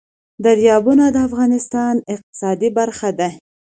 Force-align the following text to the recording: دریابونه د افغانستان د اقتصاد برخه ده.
دریابونه 0.45 1.05
د 1.11 1.17
افغانستان 1.27 1.93
د 1.99 2.03
اقتصاد 2.13 2.59
برخه 2.77 3.09
ده. 3.19 3.29